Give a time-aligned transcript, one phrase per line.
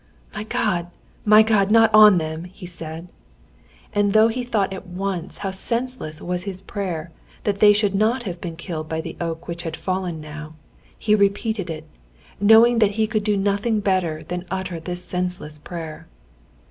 [0.33, 0.87] "My God!
[1.25, 1.69] my God!
[1.69, 3.07] not on them!" he said.
[3.93, 7.11] And though he thought at once how senseless was his prayer
[7.43, 10.55] that they should not have been killed by the oak which had fallen now,
[10.97, 11.85] he repeated it,
[12.39, 16.07] knowing that he could do nothing better than utter this senseless prayer.